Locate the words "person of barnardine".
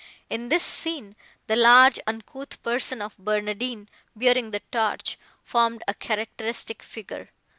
2.63-3.87